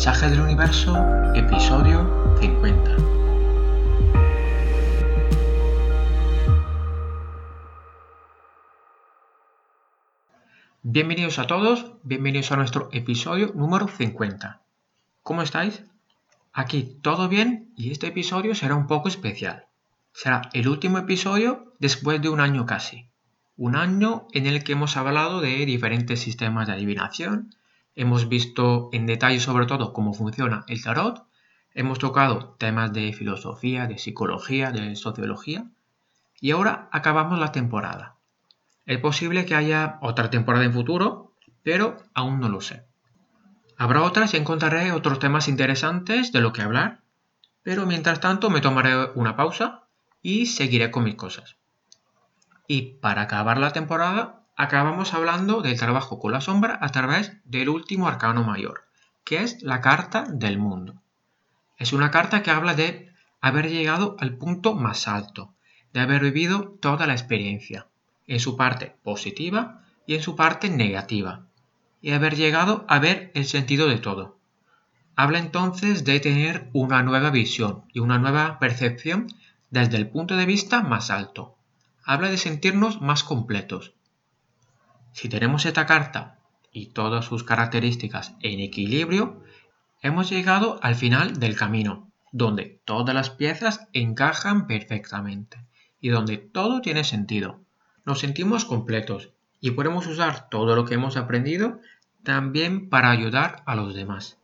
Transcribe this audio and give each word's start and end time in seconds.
Mensaje 0.00 0.30
del 0.30 0.40
Universo, 0.40 0.96
episodio 1.34 2.38
50. 2.40 2.96
Bienvenidos 10.80 11.38
a 11.38 11.46
todos, 11.46 11.92
bienvenidos 12.02 12.50
a 12.50 12.56
nuestro 12.56 12.88
episodio 12.92 13.52
número 13.54 13.88
50. 13.88 14.62
¿Cómo 15.22 15.42
estáis? 15.42 15.84
Aquí 16.54 16.96
todo 17.02 17.28
bien 17.28 17.70
y 17.76 17.90
este 17.90 18.06
episodio 18.06 18.54
será 18.54 18.76
un 18.76 18.86
poco 18.86 19.08
especial. 19.08 19.66
Será 20.14 20.40
el 20.54 20.66
último 20.68 20.96
episodio 20.96 21.74
después 21.78 22.22
de 22.22 22.30
un 22.30 22.40
año 22.40 22.64
casi. 22.64 23.10
Un 23.58 23.76
año 23.76 24.28
en 24.32 24.46
el 24.46 24.64
que 24.64 24.72
hemos 24.72 24.96
hablado 24.96 25.42
de 25.42 25.66
diferentes 25.66 26.20
sistemas 26.20 26.68
de 26.68 26.72
adivinación, 26.72 27.54
hemos 27.94 28.28
visto 28.28 28.88
en 28.92 29.06
detalle 29.06 29.40
sobre 29.40 29.66
todo 29.66 29.92
cómo 29.92 30.14
funciona 30.14 30.64
el 30.68 30.82
tarot, 30.82 31.24
hemos 31.74 31.98
tocado 31.98 32.56
temas 32.58 32.92
de 32.92 33.12
filosofía, 33.12 33.86
de 33.86 33.98
psicología, 33.98 34.72
de 34.72 34.96
sociología 34.96 35.66
y 36.40 36.52
ahora 36.52 36.88
acabamos 36.92 37.38
la 37.38 37.52
temporada. 37.52 38.16
Es 38.86 38.98
posible 38.98 39.44
que 39.44 39.54
haya 39.54 39.98
otra 40.00 40.30
temporada 40.30 40.64
en 40.64 40.72
futuro, 40.72 41.34
pero 41.62 41.98
aún 42.14 42.40
no 42.40 42.48
lo 42.48 42.60
sé. 42.60 42.84
Habrá 43.76 44.02
otras 44.02 44.34
y 44.34 44.36
encontraré 44.36 44.92
otros 44.92 45.18
temas 45.18 45.48
interesantes 45.48 46.32
de 46.32 46.40
lo 46.40 46.52
que 46.52 46.62
hablar, 46.62 47.00
pero 47.62 47.86
mientras 47.86 48.20
tanto 48.20 48.50
me 48.50 48.60
tomaré 48.60 49.10
una 49.14 49.36
pausa 49.36 49.84
y 50.22 50.46
seguiré 50.46 50.90
con 50.90 51.04
mis 51.04 51.14
cosas. 51.14 51.56
Y 52.66 52.94
para 53.00 53.22
acabar 53.22 53.58
la 53.58 53.72
temporada, 53.72 54.39
acabamos 54.62 55.14
hablando 55.14 55.62
del 55.62 55.78
trabajo 55.78 56.18
con 56.18 56.32
la 56.32 56.42
sombra 56.42 56.78
a 56.82 56.90
través 56.90 57.32
del 57.44 57.70
último 57.70 58.08
arcano 58.08 58.44
mayor, 58.44 58.82
que 59.24 59.42
es 59.42 59.62
la 59.62 59.80
carta 59.80 60.24
del 60.28 60.58
mundo. 60.58 61.00
Es 61.78 61.94
una 61.94 62.10
carta 62.10 62.42
que 62.42 62.50
habla 62.50 62.74
de 62.74 63.10
haber 63.40 63.70
llegado 63.70 64.16
al 64.20 64.36
punto 64.36 64.74
más 64.74 65.08
alto, 65.08 65.54
de 65.94 66.00
haber 66.00 66.20
vivido 66.20 66.76
toda 66.78 67.06
la 67.06 67.14
experiencia, 67.14 67.86
en 68.26 68.38
su 68.38 68.58
parte 68.58 68.94
positiva 69.02 69.82
y 70.06 70.14
en 70.14 70.22
su 70.22 70.36
parte 70.36 70.68
negativa, 70.68 71.46
y 72.02 72.10
haber 72.10 72.36
llegado 72.36 72.84
a 72.86 72.98
ver 72.98 73.32
el 73.34 73.46
sentido 73.46 73.88
de 73.88 73.96
todo. 73.96 74.36
Habla 75.16 75.38
entonces 75.38 76.04
de 76.04 76.20
tener 76.20 76.68
una 76.74 77.02
nueva 77.02 77.30
visión 77.30 77.84
y 77.94 78.00
una 78.00 78.18
nueva 78.18 78.58
percepción 78.58 79.26
desde 79.70 79.96
el 79.96 80.10
punto 80.10 80.36
de 80.36 80.44
vista 80.44 80.82
más 80.82 81.08
alto. 81.08 81.56
Habla 82.04 82.28
de 82.28 82.36
sentirnos 82.36 83.00
más 83.00 83.24
completos. 83.24 83.94
Si 85.12 85.28
tenemos 85.28 85.66
esta 85.66 85.86
carta 85.86 86.38
y 86.72 86.86
todas 86.86 87.24
sus 87.24 87.44
características 87.44 88.34
en 88.40 88.60
equilibrio, 88.60 89.42
hemos 90.02 90.30
llegado 90.30 90.78
al 90.82 90.94
final 90.94 91.38
del 91.38 91.56
camino, 91.56 92.10
donde 92.32 92.80
todas 92.84 93.14
las 93.14 93.30
piezas 93.30 93.88
encajan 93.92 94.66
perfectamente 94.66 95.58
y 96.00 96.10
donde 96.10 96.38
todo 96.38 96.80
tiene 96.80 97.04
sentido. 97.04 97.60
Nos 98.04 98.20
sentimos 98.20 98.64
completos 98.64 99.30
y 99.60 99.72
podemos 99.72 100.06
usar 100.06 100.48
todo 100.48 100.76
lo 100.76 100.84
que 100.84 100.94
hemos 100.94 101.16
aprendido 101.16 101.80
también 102.22 102.88
para 102.88 103.10
ayudar 103.10 103.62
a 103.66 103.74
los 103.74 103.94
demás. 103.94 104.38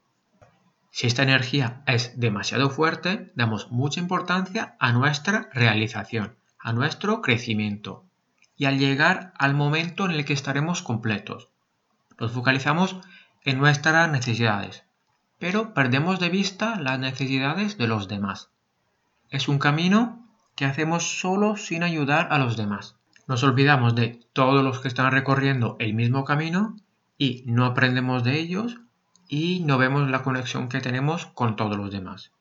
Si 0.90 1.06
esta 1.06 1.22
energía 1.22 1.82
es 1.86 2.18
demasiado 2.18 2.70
fuerte, 2.70 3.30
damos 3.34 3.70
mucha 3.70 4.00
importancia 4.00 4.76
a 4.80 4.92
nuestra 4.92 5.48
realización, 5.52 6.36
a 6.58 6.72
nuestro 6.72 7.20
crecimiento 7.20 8.05
y 8.56 8.64
al 8.64 8.78
llegar 8.78 9.32
al 9.38 9.54
momento 9.54 10.06
en 10.06 10.12
el 10.12 10.24
que 10.24 10.32
estaremos 10.32 10.82
completos. 10.82 11.50
Nos 12.18 12.32
focalizamos 12.32 12.96
en 13.44 13.58
nuestras 13.58 14.10
necesidades, 14.10 14.84
pero 15.38 15.74
perdemos 15.74 16.18
de 16.18 16.30
vista 16.30 16.80
las 16.80 16.98
necesidades 16.98 17.76
de 17.76 17.86
los 17.86 18.08
demás. 18.08 18.50
Es 19.30 19.48
un 19.48 19.58
camino 19.58 20.26
que 20.54 20.64
hacemos 20.64 21.20
solo 21.20 21.56
sin 21.56 21.82
ayudar 21.82 22.28
a 22.30 22.38
los 22.38 22.56
demás. 22.56 22.96
Nos 23.26 23.42
olvidamos 23.42 23.94
de 23.94 24.20
todos 24.32 24.64
los 24.64 24.80
que 24.80 24.88
están 24.88 25.12
recorriendo 25.12 25.76
el 25.78 25.94
mismo 25.94 26.24
camino 26.24 26.76
y 27.18 27.42
no 27.46 27.66
aprendemos 27.66 28.24
de 28.24 28.38
ellos 28.38 28.78
y 29.28 29.60
no 29.60 29.76
vemos 29.76 30.08
la 30.08 30.22
conexión 30.22 30.68
que 30.68 30.80
tenemos 30.80 31.26
con 31.26 31.56
todos 31.56 31.76
los 31.76 31.90
demás. 31.90 32.32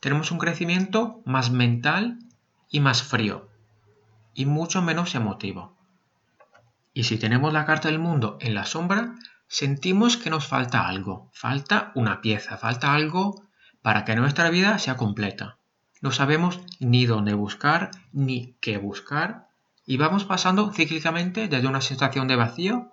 Tenemos 0.00 0.30
un 0.30 0.38
crecimiento 0.38 1.20
más 1.24 1.50
mental 1.50 2.18
y 2.70 2.80
más 2.80 3.02
frío 3.02 3.51
y 4.34 4.46
mucho 4.46 4.82
menos 4.82 5.14
emotivo. 5.14 5.76
Y 6.94 7.04
si 7.04 7.18
tenemos 7.18 7.52
la 7.52 7.64
carta 7.64 7.88
del 7.88 7.98
mundo 7.98 8.36
en 8.40 8.54
la 8.54 8.66
sombra, 8.66 9.14
sentimos 9.48 10.16
que 10.16 10.30
nos 10.30 10.46
falta 10.46 10.86
algo, 10.86 11.30
falta 11.32 11.92
una 11.94 12.20
pieza, 12.20 12.58
falta 12.58 12.94
algo 12.94 13.42
para 13.82 14.04
que 14.04 14.16
nuestra 14.16 14.50
vida 14.50 14.78
sea 14.78 14.96
completa. 14.96 15.58
No 16.00 16.10
sabemos 16.10 16.60
ni 16.80 17.06
dónde 17.06 17.34
buscar 17.34 17.90
ni 18.12 18.56
qué 18.60 18.78
buscar 18.78 19.48
y 19.86 19.96
vamos 19.96 20.24
pasando 20.24 20.72
cíclicamente 20.72 21.48
desde 21.48 21.68
una 21.68 21.80
sensación 21.80 22.28
de 22.28 22.36
vacío 22.36 22.92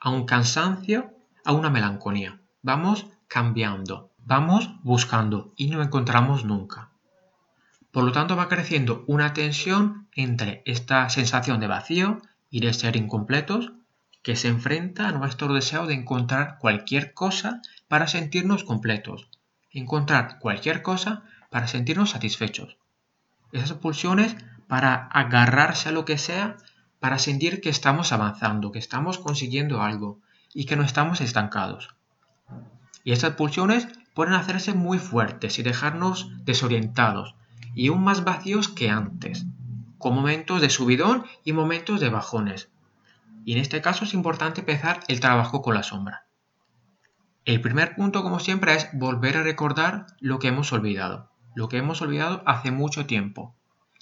a 0.00 0.10
un 0.10 0.24
cansancio 0.24 1.12
a 1.44 1.52
una 1.52 1.70
melancolía. 1.70 2.40
Vamos 2.62 3.06
cambiando, 3.28 4.12
vamos 4.18 4.70
buscando 4.82 5.52
y 5.56 5.68
no 5.68 5.82
encontramos 5.82 6.44
nunca. 6.44 6.93
Por 7.94 8.02
lo 8.02 8.10
tanto 8.10 8.34
va 8.34 8.48
creciendo 8.48 9.04
una 9.06 9.34
tensión 9.34 10.08
entre 10.16 10.62
esta 10.66 11.08
sensación 11.10 11.60
de 11.60 11.68
vacío 11.68 12.20
y 12.50 12.58
de 12.58 12.74
ser 12.74 12.96
incompletos 12.96 13.70
que 14.24 14.34
se 14.34 14.48
enfrenta 14.48 15.06
a 15.06 15.12
nuestro 15.12 15.54
deseo 15.54 15.86
de 15.86 15.94
encontrar 15.94 16.58
cualquier 16.58 17.14
cosa 17.14 17.62
para 17.86 18.08
sentirnos 18.08 18.64
completos, 18.64 19.28
encontrar 19.70 20.40
cualquier 20.40 20.82
cosa 20.82 21.22
para 21.50 21.68
sentirnos 21.68 22.10
satisfechos. 22.10 22.78
Esas 23.52 23.74
pulsiones 23.74 24.34
para 24.66 24.96
agarrarse 24.96 25.90
a 25.90 25.92
lo 25.92 26.04
que 26.04 26.18
sea, 26.18 26.56
para 26.98 27.20
sentir 27.20 27.60
que 27.60 27.70
estamos 27.70 28.10
avanzando, 28.10 28.72
que 28.72 28.80
estamos 28.80 29.18
consiguiendo 29.18 29.82
algo 29.82 30.18
y 30.52 30.64
que 30.64 30.74
no 30.74 30.82
estamos 30.82 31.20
estancados. 31.20 31.94
Y 33.04 33.12
estas 33.12 33.34
pulsiones 33.34 33.86
pueden 34.14 34.34
hacerse 34.34 34.74
muy 34.74 34.98
fuertes 34.98 35.60
y 35.60 35.62
dejarnos 35.62 36.32
desorientados 36.44 37.36
y 37.74 37.88
aún 37.88 38.04
más 38.04 38.24
vacíos 38.24 38.68
que 38.68 38.90
antes, 38.90 39.46
con 39.98 40.14
momentos 40.14 40.60
de 40.60 40.70
subidón 40.70 41.24
y 41.44 41.52
momentos 41.52 42.00
de 42.00 42.08
bajones. 42.08 42.70
Y 43.44 43.52
en 43.52 43.58
este 43.58 43.82
caso 43.82 44.04
es 44.04 44.14
importante 44.14 44.60
empezar 44.60 45.00
el 45.08 45.20
trabajo 45.20 45.62
con 45.62 45.74
la 45.74 45.82
sombra. 45.82 46.26
El 47.44 47.60
primer 47.60 47.94
punto, 47.94 48.22
como 48.22 48.40
siempre, 48.40 48.74
es 48.74 48.88
volver 48.94 49.36
a 49.36 49.42
recordar 49.42 50.06
lo 50.20 50.38
que 50.38 50.48
hemos 50.48 50.72
olvidado, 50.72 51.30
lo 51.54 51.68
que 51.68 51.76
hemos 51.76 52.00
olvidado 52.00 52.42
hace 52.46 52.70
mucho 52.70 53.06
tiempo. 53.06 53.54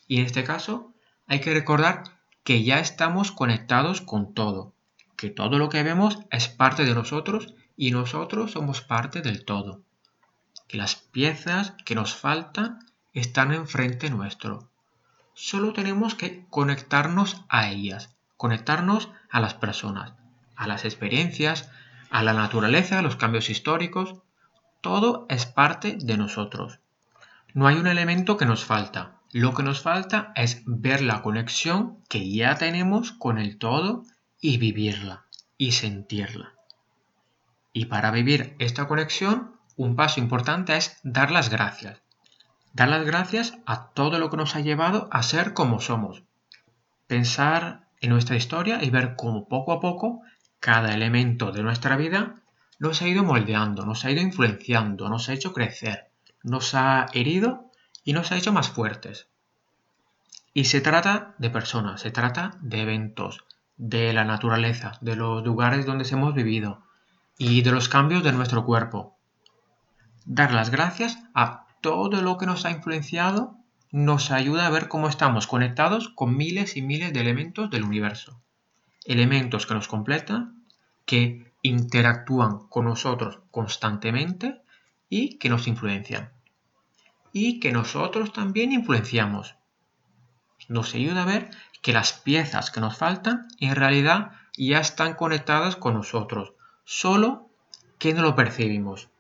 Y 0.07 0.21
en 0.21 0.27
este 0.27 0.45
caso 0.45 0.93
hay 1.27 1.41
que 1.41 1.53
recordar 1.53 2.05
que 2.45 2.63
ya 2.63 2.79
estamos 2.79 3.33
conectados 3.33 4.01
con 4.01 4.35
todo, 4.35 4.75
que 5.17 5.31
todo 5.31 5.59
lo 5.59 5.69
que 5.69 5.83
vemos 5.83 6.19
es 6.31 6.49
parte 6.49 6.85
de 6.85 6.95
nosotros 6.95 7.55
y 7.77 7.91
nosotros 7.91 8.53
somos 8.53 8.81
parte 8.81 9.23
del 9.23 9.45
todo, 9.45 9.83
que 10.69 10.77
las 10.77 10.97
piezas 10.97 11.75
que 11.85 11.95
nos 11.95 12.15
faltan 12.15 12.79
están 13.13 13.53
enfrente 13.53 14.11
nuestro. 14.11 14.69
Solo 15.35 15.73
tenemos 15.73 16.15
que 16.15 16.47
conectarnos 16.51 17.45
a 17.49 17.69
ellas, 17.69 18.15
conectarnos 18.37 19.11
a 19.31 19.41
las 19.41 19.55
personas, 19.55 20.13
a 20.57 20.67
las 20.67 20.85
experiencias, 20.85 21.71
a 22.11 22.23
la 22.23 22.35
naturaleza, 22.35 22.99
a 22.99 23.03
los 23.03 23.17
cambios 23.17 23.51
históricos. 23.51 24.17
Todo 24.81 25.27
es 25.29 25.47
parte 25.47 25.97
de 26.01 26.17
nosotros. 26.17 26.81
No 27.55 27.67
hay 27.67 27.77
un 27.77 27.87
elemento 27.87 28.37
que 28.37 28.47
nos 28.47 28.65
falta. 28.65 29.19
Lo 29.33 29.55
que 29.55 29.63
nos 29.63 29.81
falta 29.81 30.33
es 30.37 30.63
ver 30.67 31.01
la 31.01 31.23
conexión 31.23 31.99
que 32.09 32.31
ya 32.31 32.57
tenemos 32.57 33.13
con 33.13 33.39
el 33.39 33.59
todo 33.59 34.05
y 34.41 34.59
vivirla 34.59 35.25
y 35.57 35.73
sentirla. 35.73 36.53
Y 37.73 37.87
para 37.87 38.11
vivir 38.11 38.55
esta 38.59 38.87
conexión, 38.87 39.57
un 39.77 39.97
paso 39.97 40.21
importante 40.21 40.77
es 40.77 40.99
dar 41.03 41.31
las 41.31 41.49
gracias. 41.49 42.02
Dar 42.73 42.89
las 42.89 43.05
gracias 43.05 43.59
a 43.67 43.89
todo 43.91 44.19
lo 44.19 44.31
que 44.31 44.37
nos 44.37 44.57
ha 44.57 44.61
llevado 44.61 45.09
a 45.11 45.23
ser 45.23 45.53
como 45.53 45.81
somos. 45.81 46.23
Pensar 47.07 47.89
en 48.01 48.11
nuestra 48.11 48.37
historia 48.37 48.83
y 48.83 48.91
ver 48.91 49.15
cómo 49.17 49.47
poco 49.47 49.73
a 49.73 49.81
poco 49.81 50.23
cada 50.59 50.95
elemento 50.95 51.53
de 51.53 51.63
nuestra 51.63 51.97
vida 51.97 52.37
nos 52.79 53.03
ha 53.03 53.09
ido 53.09 53.25
moldeando, 53.25 53.85
nos 53.85 54.05
ha 54.05 54.11
ido 54.11 54.23
influenciando, 54.23 55.09
nos 55.09 55.29
ha 55.29 55.35
hecho 55.35 55.53
crecer, 55.53 56.09
nos 56.43 56.75
ha 56.75 57.07
herido 57.13 57.71
y 58.05 58.13
nos 58.13 58.33
ha 58.33 58.37
hecho 58.37 58.53
más 58.53 58.71
fuertes. 58.71 59.29
Y 60.55 60.65
se 60.65 60.81
trata 60.81 61.35
de 61.39 61.51
personas, 61.51 62.01
se 62.01 62.11
trata 62.11 62.57
de 62.61 62.83
eventos, 62.83 63.45
de 63.77 64.13
la 64.13 64.25
naturaleza, 64.25 64.99
de 65.01 65.17
los 65.17 65.45
lugares 65.45 65.87
donde 65.87 66.09
hemos 66.11 66.35
vivido 66.35 66.83
y 67.39 67.63
de 67.63 67.73
los 67.73 67.89
cambios 67.89 68.23
de 68.23 68.33
nuestro 68.33 68.65
cuerpo. 68.65 69.17
Dar 70.25 70.53
las 70.53 70.71
gracias 70.71 71.19
a 71.35 71.67
todo 71.83 72.23
lo 72.23 72.39
que 72.39 72.47
nos 72.47 72.65
ha 72.65 72.71
influenciado 72.71 73.59
nos 73.91 74.31
ayuda 74.31 74.67
a 74.67 74.71
ver 74.71 74.89
cómo 74.89 75.09
estamos 75.09 75.47
conectados 75.47 76.09
con 76.09 76.35
miles 76.35 76.79
y 76.79 76.83
miles 76.83 77.13
de 77.13 77.21
elementos 77.21 77.69
del 77.69 77.85
universo. 77.85 78.41
Elementos 79.05 79.67
que 79.67 79.75
nos 79.75 79.89
completan, 79.89 80.65
que 81.05 81.53
interactúan 81.61 82.69
con 82.69 82.87
nosotros 82.87 83.41
constantemente 83.51 84.63
y 85.11 85.39
que 85.39 85.51
nos 85.51 85.67
influencian. 85.67 86.33
Y 87.33 87.61
que 87.61 87.73
nosotros 87.73 88.33
también 88.33 88.73
influenciamos. 88.73 89.57
Nos 90.69 90.95
ayuda 90.95 91.23
a 91.23 91.27
ver 91.27 91.51
que 91.83 91.93
las 91.93 92.13
piezas 92.13 92.71
que 92.71 92.81
nos 92.81 92.97
faltan 92.97 93.49
en 93.59 93.75
realidad 93.75 94.33
ya 94.57 94.79
están 94.79 95.15
conectadas 95.15 95.77
con 95.77 95.95
nosotros, 95.95 96.55
solo 96.85 97.51
que 97.99 98.15
no 98.15 98.23
lo 98.23 98.37
percibimos. 98.37 99.11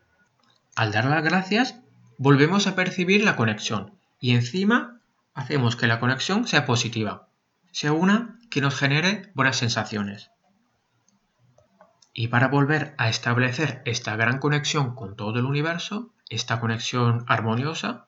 Al 0.76 0.92
dar 0.92 1.04
las 1.06 1.24
gracias, 1.24 1.82
volvemos 2.18 2.66
a 2.66 2.74
percibir 2.74 3.24
la 3.24 3.36
conexión 3.36 3.98
y 4.20 4.34
encima 4.34 5.00
hacemos 5.34 5.76
que 5.76 5.86
la 5.86 6.00
conexión 6.00 6.46
sea 6.46 6.64
positiva, 6.64 7.28
sea 7.70 7.92
una 7.92 8.38
que 8.50 8.60
nos 8.60 8.76
genere 8.76 9.30
buenas 9.34 9.56
sensaciones. 9.56 10.30
Y 12.14 12.28
para 12.28 12.48
volver 12.48 12.94
a 12.98 13.08
establecer 13.08 13.82
esta 13.86 14.16
gran 14.16 14.38
conexión 14.38 14.94
con 14.94 15.16
todo 15.16 15.38
el 15.38 15.46
universo, 15.46 16.12
esta 16.28 16.60
conexión 16.60 17.24
armoniosa, 17.26 18.06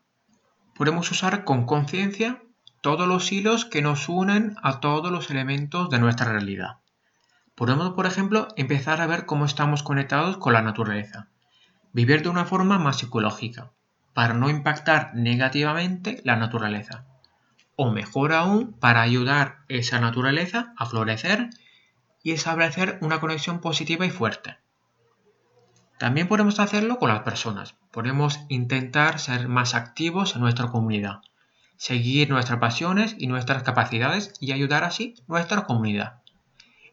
podemos 0.74 1.10
usar 1.10 1.44
con 1.44 1.64
conciencia 1.64 2.42
todos 2.82 3.08
los 3.08 3.32
hilos 3.32 3.64
que 3.64 3.80
nos 3.80 4.10
unen 4.10 4.56
a 4.62 4.80
todos 4.80 5.10
los 5.10 5.30
elementos 5.30 5.88
de 5.88 5.98
nuestra 5.98 6.30
realidad. 6.30 6.80
Podemos, 7.54 7.94
por 7.94 8.04
ejemplo, 8.04 8.48
empezar 8.56 9.00
a 9.00 9.06
ver 9.06 9.24
cómo 9.24 9.46
estamos 9.46 9.82
conectados 9.82 10.36
con 10.36 10.52
la 10.52 10.60
naturaleza. 10.60 11.28
Vivir 11.92 12.22
de 12.22 12.28
una 12.28 12.44
forma 12.44 12.78
más 12.78 12.98
psicológica, 12.98 13.70
para 14.14 14.32
no 14.32 14.48
impactar 14.48 15.14
negativamente 15.14 16.20
la 16.24 16.36
naturaleza. 16.36 17.04
O 17.76 17.90
mejor 17.90 18.32
aún, 18.32 18.72
para 18.72 19.02
ayudar 19.02 19.58
esa 19.68 20.00
naturaleza 20.00 20.72
a 20.78 20.86
florecer 20.86 21.50
y 22.22 22.30
establecer 22.30 22.98
una 23.02 23.20
conexión 23.20 23.60
positiva 23.60 24.06
y 24.06 24.10
fuerte. 24.10 24.56
También 25.98 26.28
podemos 26.28 26.60
hacerlo 26.60 26.98
con 26.98 27.08
las 27.08 27.20
personas. 27.20 27.74
Podemos 27.90 28.40
intentar 28.48 29.18
ser 29.18 29.48
más 29.48 29.74
activos 29.74 30.34
en 30.34 30.42
nuestra 30.42 30.68
comunidad, 30.68 31.20
seguir 31.76 32.30
nuestras 32.30 32.58
pasiones 32.58 33.14
y 33.18 33.26
nuestras 33.26 33.62
capacidades 33.62 34.32
y 34.40 34.52
ayudar 34.52 34.84
así 34.84 35.14
nuestra 35.26 35.62
comunidad. 35.66 36.22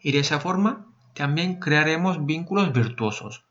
Y 0.02 0.12
de 0.12 0.20
esa 0.20 0.40
forma 0.40 0.88
también 1.14 1.60
crearemos 1.60 2.26
vínculos 2.26 2.74
virtuosos, 2.74 3.46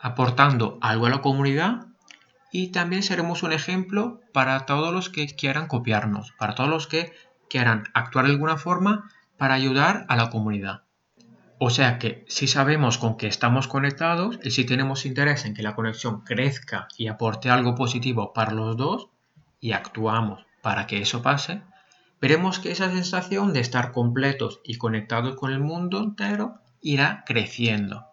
aportando 0.00 0.78
algo 0.80 1.06
a 1.06 1.10
la 1.10 1.22
comunidad 1.22 1.88
y 2.52 2.68
también 2.68 3.02
seremos 3.02 3.42
un 3.42 3.52
ejemplo 3.52 4.20
para 4.32 4.66
todos 4.66 4.92
los 4.92 5.10
que 5.10 5.26
quieran 5.26 5.66
copiarnos, 5.66 6.32
para 6.38 6.54
todos 6.54 6.70
los 6.70 6.86
que 6.86 7.12
quieran 7.48 7.84
actuar 7.94 8.26
de 8.26 8.32
alguna 8.32 8.56
forma 8.56 9.10
para 9.36 9.54
ayudar 9.54 10.04
a 10.08 10.16
la 10.16 10.30
comunidad. 10.30 10.82
O 11.58 11.70
sea 11.70 11.98
que 11.98 12.24
si 12.28 12.46
sabemos 12.46 12.98
con 12.98 13.16
qué 13.16 13.26
estamos 13.26 13.66
conectados 13.66 14.38
y 14.44 14.52
si 14.52 14.64
tenemos 14.64 15.04
interés 15.04 15.44
en 15.44 15.54
que 15.54 15.62
la 15.62 15.74
conexión 15.74 16.20
crezca 16.20 16.86
y 16.96 17.08
aporte 17.08 17.50
algo 17.50 17.74
positivo 17.74 18.32
para 18.32 18.52
los 18.52 18.76
dos 18.76 19.08
y 19.60 19.72
actuamos 19.72 20.46
para 20.62 20.86
que 20.86 21.00
eso 21.00 21.20
pase, 21.20 21.62
veremos 22.20 22.60
que 22.60 22.70
esa 22.70 22.90
sensación 22.90 23.52
de 23.52 23.60
estar 23.60 23.90
completos 23.90 24.60
y 24.64 24.76
conectados 24.76 25.34
con 25.34 25.52
el 25.52 25.58
mundo 25.58 25.98
entero 25.98 26.60
irá 26.80 27.24
creciendo. 27.26 28.06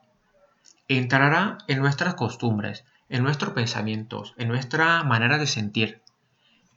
Entrará 0.88 1.60
en 1.68 1.80
nuestras 1.80 2.16
costumbres, 2.16 2.84
en 3.10 3.24
nuestros 3.24 3.54
pensamientos, 3.54 4.34
en 4.38 4.48
nuestra 4.48 5.04
manera 5.04 5.38
de 5.38 5.48
sentir. 5.48 6.02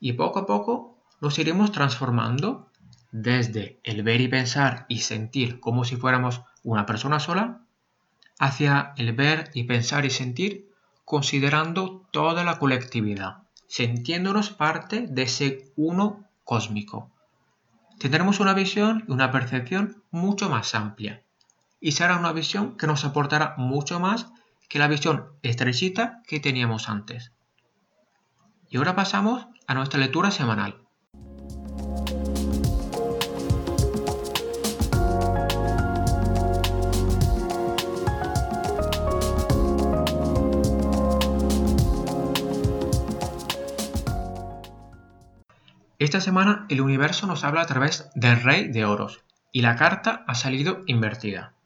Y 0.00 0.12
poco 0.12 0.40
a 0.40 0.46
poco 0.46 0.98
nos 1.20 1.38
iremos 1.38 1.72
transformando 1.72 2.70
desde 3.10 3.80
el 3.84 4.02
ver 4.02 4.20
y 4.20 4.28
pensar 4.28 4.86
y 4.88 5.00
sentir 5.00 5.60
como 5.60 5.84
si 5.84 5.96
fuéramos 5.96 6.42
una 6.62 6.86
persona 6.86 7.20
sola 7.20 7.62
hacia 8.38 8.92
el 8.96 9.12
ver 9.14 9.50
y 9.54 9.64
pensar 9.64 10.04
y 10.04 10.10
sentir 10.10 10.70
considerando 11.04 12.06
toda 12.10 12.44
la 12.44 12.58
colectividad, 12.58 13.38
sintiéndonos 13.66 14.50
parte 14.50 15.06
de 15.08 15.22
ese 15.22 15.72
uno 15.76 16.24
cósmico. 16.44 17.10
Tendremos 17.98 18.40
una 18.40 18.52
visión 18.52 19.04
y 19.08 19.12
una 19.12 19.32
percepción 19.32 20.02
mucho 20.10 20.48
más 20.48 20.74
amplia 20.74 21.22
y 21.80 21.92
será 21.92 22.16
una 22.16 22.32
visión 22.32 22.76
que 22.76 22.86
nos 22.86 23.04
aportará 23.04 23.54
mucho 23.56 24.00
más 24.00 24.26
que 24.68 24.78
la 24.78 24.88
visión 24.88 25.32
estrechita 25.42 26.22
que 26.26 26.40
teníamos 26.40 26.88
antes. 26.88 27.32
Y 28.68 28.76
ahora 28.76 28.94
pasamos 28.94 29.46
a 29.66 29.74
nuestra 29.74 29.98
lectura 29.98 30.30
semanal. 30.30 30.82
Esta 45.98 46.20
semana 46.20 46.64
el 46.68 46.80
universo 46.80 47.26
nos 47.26 47.42
habla 47.42 47.62
a 47.62 47.66
través 47.66 48.08
del 48.14 48.40
rey 48.42 48.68
de 48.68 48.84
oros 48.84 49.24
y 49.50 49.62
la 49.62 49.76
carta 49.76 50.24
ha 50.28 50.34
salido 50.34 50.84
invertida. 50.86 51.57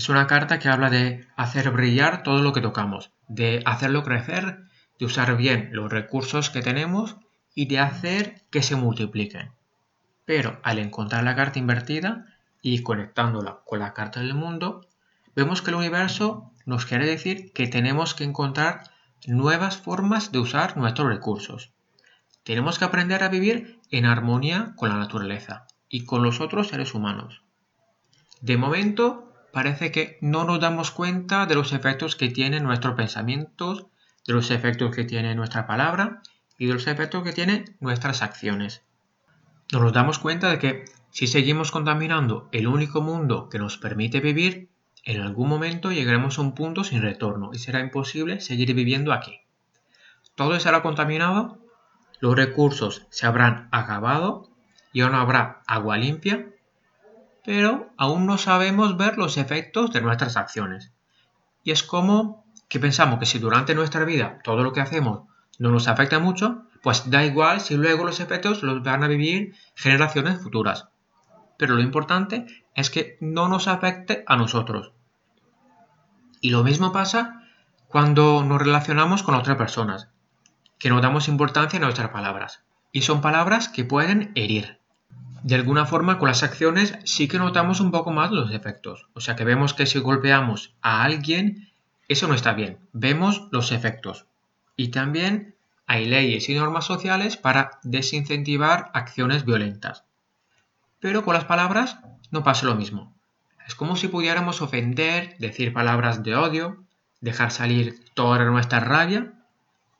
Es 0.00 0.08
una 0.08 0.26
carta 0.26 0.58
que 0.58 0.70
habla 0.70 0.88
de 0.88 1.26
hacer 1.36 1.70
brillar 1.72 2.22
todo 2.22 2.40
lo 2.40 2.54
que 2.54 2.62
tocamos, 2.62 3.10
de 3.28 3.62
hacerlo 3.66 4.02
crecer, 4.02 4.62
de 4.98 5.04
usar 5.04 5.36
bien 5.36 5.68
los 5.72 5.92
recursos 5.92 6.48
que 6.48 6.62
tenemos 6.62 7.18
y 7.54 7.66
de 7.66 7.80
hacer 7.80 8.40
que 8.48 8.62
se 8.62 8.76
multipliquen. 8.76 9.52
Pero 10.24 10.58
al 10.62 10.78
encontrar 10.78 11.22
la 11.22 11.36
carta 11.36 11.58
invertida 11.58 12.24
y 12.62 12.82
conectándola 12.82 13.58
con 13.66 13.80
la 13.80 13.92
carta 13.92 14.20
del 14.20 14.32
mundo, 14.32 14.88
vemos 15.36 15.60
que 15.60 15.68
el 15.68 15.76
universo 15.76 16.50
nos 16.64 16.86
quiere 16.86 17.04
decir 17.04 17.52
que 17.52 17.66
tenemos 17.66 18.14
que 18.14 18.24
encontrar 18.24 18.84
nuevas 19.26 19.76
formas 19.76 20.32
de 20.32 20.38
usar 20.38 20.78
nuestros 20.78 21.08
recursos. 21.08 21.72
Tenemos 22.42 22.78
que 22.78 22.86
aprender 22.86 23.22
a 23.22 23.28
vivir 23.28 23.78
en 23.90 24.06
armonía 24.06 24.72
con 24.76 24.88
la 24.88 24.96
naturaleza 24.96 25.66
y 25.90 26.06
con 26.06 26.22
los 26.22 26.40
otros 26.40 26.68
seres 26.68 26.94
humanos. 26.94 27.42
De 28.40 28.56
momento, 28.56 29.29
parece 29.52 29.90
que 29.90 30.18
no 30.20 30.44
nos 30.44 30.60
damos 30.60 30.90
cuenta 30.90 31.46
de 31.46 31.54
los 31.54 31.72
efectos 31.72 32.16
que 32.16 32.28
tienen 32.28 32.64
nuestros 32.64 32.94
pensamientos, 32.94 33.86
de 34.26 34.34
los 34.34 34.50
efectos 34.50 34.94
que 34.94 35.04
tiene 35.04 35.34
nuestra 35.34 35.66
palabra 35.66 36.22
y 36.58 36.66
de 36.66 36.74
los 36.74 36.86
efectos 36.86 37.22
que 37.22 37.32
tienen 37.32 37.76
nuestras 37.80 38.22
acciones. 38.22 38.82
No 39.72 39.80
nos 39.80 39.92
damos 39.92 40.18
cuenta 40.18 40.50
de 40.50 40.58
que 40.58 40.84
si 41.10 41.26
seguimos 41.26 41.70
contaminando 41.70 42.48
el 42.52 42.66
único 42.66 43.00
mundo 43.00 43.48
que 43.48 43.58
nos 43.58 43.78
permite 43.78 44.20
vivir, 44.20 44.68
en 45.04 45.20
algún 45.22 45.48
momento 45.48 45.90
llegaremos 45.90 46.38
a 46.38 46.42
un 46.42 46.54
punto 46.54 46.84
sin 46.84 47.02
retorno 47.02 47.50
y 47.52 47.58
será 47.58 47.80
imposible 47.80 48.40
seguir 48.40 48.74
viviendo 48.74 49.12
aquí. 49.12 49.40
Todo 50.34 50.54
estará 50.54 50.82
contaminado 50.82 51.60
los 52.20 52.36
recursos 52.36 53.06
se 53.08 53.26
habrán 53.26 53.68
acabado, 53.72 54.50
y 54.92 55.00
no 55.00 55.16
habrá 55.16 55.62
agua 55.66 55.96
limpia, 55.96 56.50
pero 57.44 57.90
aún 57.96 58.26
no 58.26 58.38
sabemos 58.38 58.96
ver 58.96 59.18
los 59.18 59.36
efectos 59.36 59.92
de 59.92 60.00
nuestras 60.00 60.36
acciones. 60.36 60.92
Y 61.62 61.70
es 61.70 61.82
como 61.82 62.44
que 62.68 62.80
pensamos 62.80 63.18
que 63.18 63.26
si 63.26 63.38
durante 63.38 63.74
nuestra 63.74 64.04
vida 64.04 64.38
todo 64.44 64.62
lo 64.62 64.72
que 64.72 64.80
hacemos 64.80 65.28
no 65.58 65.70
nos 65.70 65.88
afecta 65.88 66.18
mucho, 66.18 66.62
pues 66.82 67.10
da 67.10 67.24
igual 67.24 67.60
si 67.60 67.76
luego 67.76 68.04
los 68.04 68.20
efectos 68.20 68.62
los 68.62 68.82
van 68.82 69.04
a 69.04 69.08
vivir 69.08 69.54
generaciones 69.74 70.42
futuras. 70.42 70.88
Pero 71.58 71.74
lo 71.74 71.82
importante 71.82 72.46
es 72.74 72.88
que 72.88 73.18
no 73.20 73.48
nos 73.48 73.68
afecte 73.68 74.24
a 74.26 74.36
nosotros. 74.36 74.92
Y 76.40 76.50
lo 76.50 76.64
mismo 76.64 76.92
pasa 76.92 77.42
cuando 77.88 78.42
nos 78.44 78.62
relacionamos 78.62 79.22
con 79.22 79.34
otras 79.34 79.58
personas 79.58 80.08
que 80.78 80.88
no 80.88 81.02
damos 81.02 81.28
importancia 81.28 81.78
a 81.78 81.82
nuestras 81.82 82.08
palabras. 82.08 82.64
Y 82.92 83.02
son 83.02 83.20
palabras 83.20 83.68
que 83.68 83.84
pueden 83.84 84.32
herir. 84.34 84.79
De 85.42 85.54
alguna 85.54 85.86
forma, 85.86 86.18
con 86.18 86.28
las 86.28 86.42
acciones 86.42 86.98
sí 87.04 87.26
que 87.26 87.38
notamos 87.38 87.80
un 87.80 87.90
poco 87.90 88.10
más 88.10 88.30
los 88.30 88.52
efectos. 88.52 89.06
O 89.14 89.20
sea 89.20 89.36
que 89.36 89.44
vemos 89.44 89.74
que 89.74 89.86
si 89.86 89.98
golpeamos 89.98 90.74
a 90.82 91.02
alguien, 91.02 91.70
eso 92.08 92.28
no 92.28 92.34
está 92.34 92.52
bien. 92.52 92.78
Vemos 92.92 93.48
los 93.50 93.72
efectos. 93.72 94.26
Y 94.76 94.88
también 94.88 95.54
hay 95.86 96.06
leyes 96.06 96.48
y 96.48 96.54
normas 96.54 96.84
sociales 96.84 97.36
para 97.36 97.80
desincentivar 97.82 98.90
acciones 98.94 99.44
violentas. 99.44 100.04
Pero 101.00 101.24
con 101.24 101.34
las 101.34 101.46
palabras 101.46 101.98
no 102.30 102.44
pasa 102.44 102.66
lo 102.66 102.74
mismo. 102.74 103.14
Es 103.66 103.74
como 103.74 103.96
si 103.96 104.08
pudiéramos 104.08 104.62
ofender, 104.62 105.36
decir 105.38 105.72
palabras 105.72 106.22
de 106.22 106.36
odio, 106.36 106.84
dejar 107.20 107.50
salir 107.50 108.04
toda 108.14 108.44
nuestra 108.44 108.80
rabia 108.80 109.32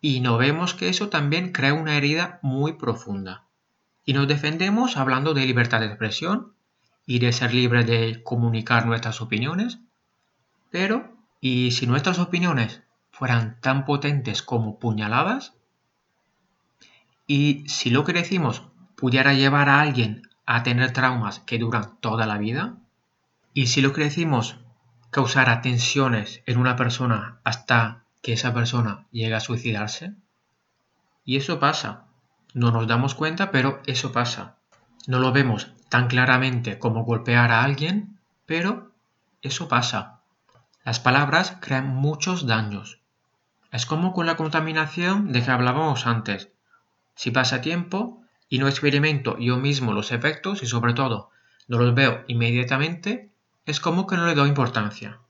y 0.01 0.21
no 0.21 0.39
vemos 0.39 0.75
que 0.75 0.89
eso 0.89 1.09
también 1.09 1.53
crea 1.53 1.75
una 1.75 1.97
herida 1.97 2.39
muy 2.43 2.75
profunda. 2.75 3.45
Y 4.11 4.13
nos 4.13 4.27
defendemos 4.27 4.97
hablando 4.97 5.35
de 5.35 5.47
libertad 5.47 5.79
de 5.79 5.87
expresión 5.87 6.53
y 7.07 7.21
de 7.21 7.33
ser 7.33 7.55
libre 7.55 7.85
de 7.85 8.25
comunicar 8.25 8.85
nuestras 8.85 9.21
opiniones. 9.21 9.79
Pero, 10.73 11.17
¿y 11.41 11.71
si 11.71 11.87
nuestras 11.87 12.19
opiniones 12.19 12.83
fueran 13.13 13.61
tan 13.61 13.85
potentes 13.85 14.43
como 14.43 14.81
puñaladas? 14.81 15.55
¿Y 17.29 17.63
si 17.69 17.91
lo 17.91 18.03
que 18.03 18.13
decimos 18.13 18.65
pudiera 18.97 19.33
llevar 19.33 19.69
a 19.69 19.81
alguien 19.81 20.23
a 20.45 20.65
tener 20.65 20.93
traumas 20.93 21.39
que 21.39 21.61
duran 21.61 21.97
toda 22.01 22.27
la 22.27 22.37
vida? 22.37 22.79
¿Y 23.55 23.69
si 23.69 23.81
lo 23.81 23.93
que 23.93 24.03
decimos 24.03 24.57
causara 25.13 25.63
tensiones 25.63 26.43
en 26.47 26.59
una 26.59 26.75
persona 26.75 27.39
hasta 27.45 28.03
que 28.23 28.33
esa 28.33 28.53
persona 28.53 29.07
llega 29.13 29.37
a 29.37 29.41
suicidarse? 29.41 30.15
Y 31.25 31.37
eso 31.37 31.61
pasa. 31.61 32.10
No 32.55 32.71
nos 32.73 32.87
damos 32.87 33.15
cuenta, 33.15 33.51
pero 33.51 33.81
eso 33.87 34.13
pasa. 34.13 34.57
No 35.07 35.19
lo 35.19 35.33
vemos 35.33 35.73
tan 35.89 36.09
claramente 36.09 36.79
como 36.79 37.05
golpear 37.05 37.51
a 37.53 37.63
alguien, 37.63 38.19
pero 38.47 38.91
eso 39.43 39.69
pasa. 39.69 40.21
Las 40.85 41.01
palabras 41.01 41.57
crean 41.61 41.89
muchos 41.89 42.47
daños. 42.47 43.01
Es 43.71 43.87
como 43.87 44.13
con 44.13 44.27
la 44.27 44.37
contaminación 44.37 45.33
de 45.33 45.43
que 45.43 45.51
hablábamos 45.51 46.07
antes. 46.07 46.49
Si 47.15 47.31
pasa 47.31 47.61
tiempo 47.61 48.23
y 48.49 48.59
no 48.59 48.67
experimento 48.67 49.39
yo 49.39 49.57
mismo 49.57 49.93
los 49.93 50.11
efectos 50.11 50.63
y 50.63 50.67
sobre 50.67 50.95
todo 50.95 51.31
no 51.69 51.79
los 51.79 51.95
veo 51.95 52.25
inmediatamente, 52.27 53.31
es 53.67 53.79
como 53.79 54.07
que 54.07 54.17
no 54.17 54.27
le 54.27 54.35
doy 54.35 54.49
importancia. 54.49 55.21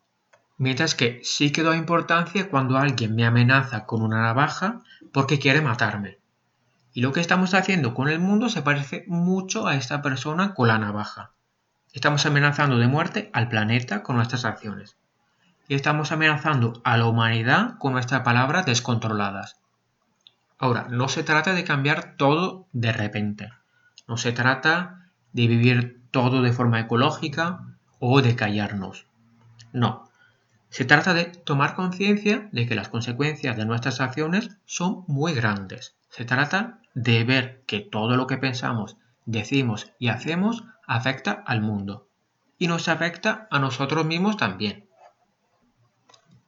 Mientras 0.57 0.95
que 0.95 1.21
sí 1.23 1.53
que 1.53 1.63
doy 1.63 1.77
importancia 1.77 2.49
cuando 2.49 2.79
alguien 2.79 3.15
me 3.15 3.27
amenaza 3.27 3.85
con 3.85 4.03
una 4.03 4.23
navaja 4.23 4.81
porque 5.13 5.39
quiere 5.39 5.61
matarme. 5.61 6.20
Y 6.93 7.03
lo 7.03 7.13
que 7.13 7.21
estamos 7.21 7.55
haciendo 7.55 7.95
con 7.95 8.09
el 8.09 8.19
mundo 8.19 8.49
se 8.49 8.63
parece 8.63 9.05
mucho 9.07 9.67
a 9.67 9.77
esta 9.77 10.03
persona 10.03 10.55
con 10.55 10.69
la 10.69 10.79
navaja. 10.79 11.33
Estamos 11.93 12.27
amenazando 12.27 12.79
de 12.79 12.89
muerte 12.89 13.31
al 13.33 13.49
planeta 13.49 14.03
con 14.03 14.17
nuestras 14.17 14.45
acciones. 14.45 14.97
Y 15.69 15.75
estamos 15.75 16.11
amenazando 16.11 16.81
a 16.85 16.97
la 16.97 17.07
humanidad 17.07 17.79
con 17.79 17.93
nuestras 17.93 18.23
palabras 18.23 18.67
descontroladas. 18.67 19.61
Ahora, 20.59 20.89
no 20.91 21.09
se 21.09 21.23
trata 21.23 21.55
de 21.55 21.65
cambiar 21.65 22.17
todo 22.17 22.67
de 22.73 22.93
repente. 22.93 23.53
No 24.09 24.17
se 24.17 24.33
trata 24.33 25.07
de 25.33 25.47
vivir 25.47 26.01
todo 26.11 26.43
de 26.43 26.53
forma 26.53 26.81
ecológica 26.81 27.61
o 28.01 28.21
de 28.21 28.35
callarnos. 28.35 29.07
No. 29.73 30.11
Se 30.69 30.85
trata 30.85 31.15
de 31.15 31.25
tomar 31.25 31.75
conciencia 31.75 32.49
de 32.53 32.67
que 32.67 32.75
las 32.75 32.89
consecuencias 32.89 33.57
de 33.57 33.65
nuestras 33.65 34.01
acciones 34.01 34.51
son 34.67 35.05
muy 35.07 35.35
grandes. 35.35 35.97
Se 36.09 36.25
trata 36.25 36.80
de 36.95 37.25
ver 37.25 37.63
que 37.67 37.81
todo 37.81 38.17
lo 38.17 38.27
que 38.27 38.39
pensamos, 38.39 38.97
decimos 39.27 39.93
y 39.99 40.09
hacemos 40.09 40.65
afecta 40.87 41.43
al 41.47 41.61
mundo 41.61 42.09
y 42.59 42.67
nos 42.67 42.89
afecta 42.89 43.49
a 43.51 43.59
nosotros 43.59 44.05
mismos 44.05 44.37
también. 44.37 44.87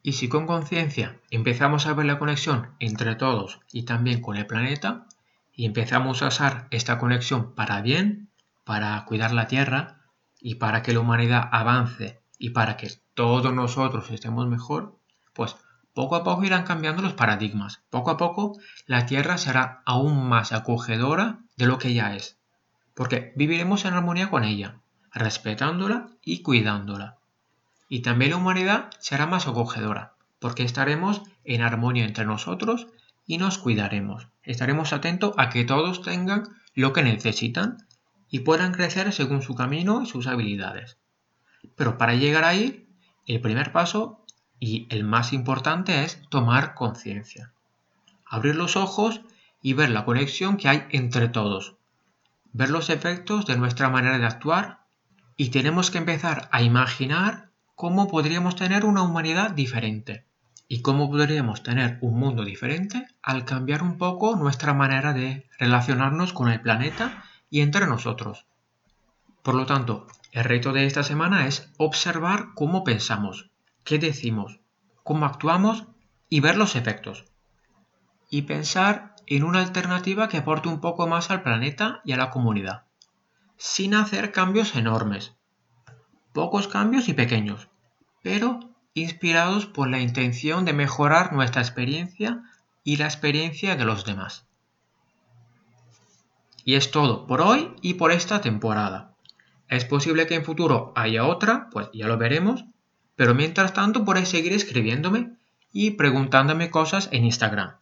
Y 0.03 0.15
si 0.15 0.29
con 0.29 0.47
conciencia 0.47 1.21
empezamos 1.31 1.87
a 1.87 1.95
ver 1.95 2.07
la 2.07 2.19
conexión 2.19 2.73
entre 2.81 3.15
todos 3.15 3.61
y 3.73 3.85
también 3.85 4.21
con 4.21 4.37
el 4.37 4.47
planeta, 4.47 5.07
y 5.55 5.67
empezamos 5.67 6.23
a 6.23 6.29
usar 6.29 6.67
esta 6.71 6.99
conexión 6.99 7.55
para 7.55 7.81
bien, 7.83 8.31
para 8.65 9.05
cuidar 9.05 9.33
la 9.33 9.47
Tierra 9.47 10.01
y 10.41 10.57
para 10.57 10.83
que 10.83 10.93
la 10.93 11.01
humanidad 11.01 11.49
avance 11.53 12.21
y 12.39 12.51
para 12.51 12.77
que 12.77 12.91
todos 13.15 13.53
nosotros 13.53 14.11
estemos 14.11 14.49
mejor, 14.49 14.99
pues 15.35 15.57
poco 15.95 16.17
a 16.17 16.25
poco 16.25 16.45
irán 16.45 16.65
cambiando 16.65 17.03
los 17.03 17.13
paradigmas. 17.13 17.83
Poco 17.91 18.11
a 18.11 18.17
poco 18.17 18.59
la 18.87 19.07
Tierra 19.07 19.39
será 19.39 19.83
aún 19.85 20.29
más 20.29 20.53
acogedora 20.53 21.41
de 21.57 21.67
lo 21.67 21.79
que 21.79 21.93
ya 21.95 22.15
es. 22.15 22.39
Porque 22.95 23.33
viviremos 23.37 23.85
en 23.85 23.95
armonía 23.95 24.31
con 24.31 24.45
ella, 24.45 24.81
respetándola 25.13 26.09
y 26.23 26.43
cuidándola. 26.43 27.19
Y 27.89 28.01
también 28.01 28.31
la 28.31 28.39
humanidad 28.39 28.91
será 29.01 29.27
más 29.27 29.47
acogedora, 29.47 30.15
porque 30.39 30.63
estaremos 30.63 31.23
en 31.45 31.63
armonía 31.63 32.05
entre 32.05 32.25
nosotros 32.25 32.89
y 33.27 33.39
nos 33.39 33.59
cuidaremos. 33.59 34.29
Estaremos 34.43 34.93
atentos 34.93 35.35
a 35.37 35.51
que 35.51 35.65
todos 35.65 36.03
tengan 36.03 36.49
lo 36.75 36.93
que 36.93 37.03
necesitan 37.03 37.87
y 38.31 38.41
puedan 38.41 38.73
crecer 38.73 39.13
según 39.13 39.43
su 39.43 39.55
camino 39.55 40.03
y 40.03 40.07
sus 40.07 40.27
habilidades. 40.27 40.97
Pero 41.77 41.99
para 41.99 42.15
llegar 42.15 42.45
ahí, 42.45 42.89
el 43.27 43.41
primer 43.41 43.73
paso 43.73 44.22
y 44.65 44.87
el 44.91 45.03
más 45.03 45.33
importante 45.33 46.05
es 46.05 46.23
tomar 46.29 46.75
conciencia. 46.75 47.51
Abrir 48.25 48.55
los 48.55 48.77
ojos 48.77 49.21
y 49.61 49.73
ver 49.73 49.91
la 49.91 50.05
conexión 50.05 50.57
que 50.57 50.69
hay 50.69 50.85
entre 50.91 51.27
todos. 51.27 51.75
Ver 52.53 52.71
los 52.71 52.89
efectos 52.89 53.45
de 53.45 53.57
nuestra 53.57 53.89
manera 53.89 54.21
de 54.21 54.27
actuar 54.27 54.85
y 55.37 55.49
tenemos 55.49 55.91
que 55.91 55.99
empezar 55.99 56.49
a 56.53 56.63
imaginar 56.63 57.51
cómo 57.75 58.07
podríamos 58.07 58.55
tener 58.55 58.85
una 58.85 59.03
humanidad 59.03 59.51
diferente 59.51 60.27
y 60.69 60.81
cómo 60.81 61.11
podríamos 61.11 61.65
tener 61.65 61.99
un 62.01 62.21
mundo 62.21 62.45
diferente 62.45 63.09
al 63.21 63.45
cambiar 63.45 63.83
un 63.83 63.99
poco 63.99 64.37
nuestra 64.37 64.75
manera 64.75 65.13
de 65.13 65.49
relacionarnos 65.59 66.33
con 66.33 66.49
el 66.49 66.61
planeta 66.61 67.25
y 67.51 67.63
entre 67.63 67.89
nosotros. 67.89 68.47
Por 69.43 69.57
lo 69.57 69.67
tanto, 69.67 70.07
el 70.31 70.45
reto 70.45 70.73
de 70.73 70.87
esta 70.87 71.03
semana 71.03 71.49
es 71.49 71.69
observar 71.79 72.51
cómo 72.55 72.85
pensamos, 72.85 73.51
qué 73.85 73.99
decimos, 73.99 74.61
cómo 75.03 75.27
actuamos 75.27 75.85
y 76.29 76.41
ver 76.41 76.57
los 76.57 76.77
efectos. 76.77 77.25
Y 78.31 78.43
pensar 78.43 79.15
en 79.27 79.45
una 79.45 79.61
alternativa 79.61 80.29
que 80.29 80.39
aporte 80.39 80.69
un 80.69 80.81
poco 80.81 81.07
más 81.07 81.31
al 81.31 81.43
planeta 81.43 82.01
y 82.05 82.13
a 82.13 82.17
la 82.17 82.31
comunidad, 82.31 82.85
sin 83.57 83.95
hacer 83.95 84.33
cambios 84.33 84.75
enormes. 84.75 85.35
Pocos 86.33 86.69
cambios 86.69 87.09
y 87.09 87.15
pequeños, 87.15 87.69
pero 88.23 88.61
inspirados 88.95 89.67
por 89.67 89.89
la 89.89 90.01
intención 90.01 90.65
de 90.65 90.73
mejorar 90.73 91.33
nuestra 91.33 91.63
experiencia 91.63 92.43
y 92.85 92.97
la 92.97 93.05
experiencia 93.05 93.77
de 93.77 93.85
los 93.85 94.05
demás. 94.05 94.47
Y 96.65 96.75
es 96.75 96.91
todo 96.91 97.27
por 97.27 97.41
hoy 97.41 97.75
y 97.83 97.95
por 97.95 98.13
esta 98.13 98.41
temporada. 98.41 99.15
Es 99.69 99.85
posible 99.85 100.27
que 100.27 100.35
en 100.35 100.45
futuro 100.45 100.93
haya 100.95 101.25
otra, 101.25 101.69
pues 101.71 101.89
ya 101.93 102.07
lo 102.07 102.19
veremos, 102.19 102.65
pero 103.17 103.35
mientras 103.35 103.75
tanto 103.75 104.05
podéis 104.05 104.29
seguir 104.29 104.53
escribiéndome 104.53 105.33
y 105.73 105.93
preguntándome 105.93 106.71
cosas 106.71 107.09
en 107.13 107.25
Instagram. 107.25 107.77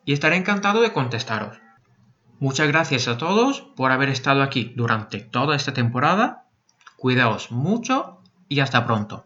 y 0.05 0.13
estaré 0.13 0.37
encantado 0.37 0.81
de 0.81 0.93
contestaros. 0.93 1.59
Muchas 2.39 2.69
gracias 2.69 3.09
a 3.09 3.19
todos 3.19 3.63
por 3.77 3.91
haber 3.93 4.09
estado 4.09 4.43
aquí 4.43 4.73
durante 4.77 5.21
toda 5.21 5.57
esta 5.57 5.75
temporada. 5.75 6.47
Cuidaos 6.97 7.51
mucho 7.51 8.23
y 8.49 8.61
hasta 8.61 8.87
pronto. 8.87 9.25